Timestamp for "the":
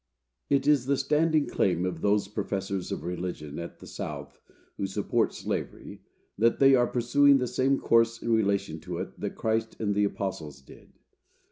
0.87-0.97, 3.77-3.85, 7.37-7.45